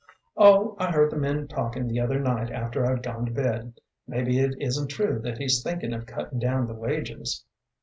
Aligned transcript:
"Oh, 0.35 0.75
I 0.79 0.91
heard 0.91 1.11
the 1.11 1.15
men 1.15 1.47
talking 1.47 1.87
the 1.87 1.99
other 1.99 2.19
night 2.19 2.49
after 2.49 2.87
I'd 2.87 3.03
gone 3.03 3.27
to 3.27 3.31
bed. 3.31 3.79
Maybe 4.07 4.39
it 4.39 4.55
isn't 4.59 4.87
true 4.87 5.19
that 5.19 5.37
he's 5.37 5.61
thinking 5.61 5.93
of 5.93 6.07
cutting 6.07 6.39
down 6.39 6.65
the 6.65 6.73
wages." 6.73 7.45